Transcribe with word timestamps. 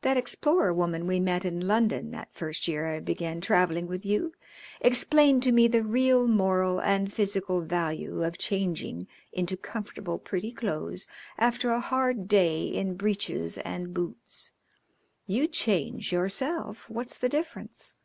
That 0.00 0.16
explorer 0.16 0.72
woman 0.72 1.06
we 1.06 1.20
met 1.20 1.44
in 1.44 1.66
London 1.68 2.10
that 2.12 2.32
first 2.32 2.66
year 2.66 2.86
I 2.86 2.98
began 2.98 3.42
travelling 3.42 3.86
with 3.86 4.06
you 4.06 4.32
explained 4.80 5.42
to 5.42 5.52
me 5.52 5.68
the 5.68 5.84
real 5.84 6.26
moral 6.28 6.80
and 6.80 7.12
physical 7.12 7.60
value 7.60 8.22
of 8.24 8.38
changing 8.38 9.06
into 9.32 9.54
comfortable, 9.54 10.18
pretty 10.18 10.50
clothes 10.50 11.06
after 11.36 11.72
a 11.72 11.80
hard 11.80 12.26
day 12.26 12.64
in 12.66 12.94
breeches 12.94 13.58
and 13.58 13.92
boots. 13.92 14.52
You 15.26 15.46
change 15.46 16.10
yourself. 16.10 16.88
What's 16.88 17.18
the 17.18 17.28
difference?" 17.28 17.98